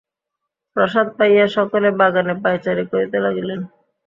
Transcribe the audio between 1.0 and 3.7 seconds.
পাইয়া সকলে বাগানে পায়চারি করিতে লাগিলেন।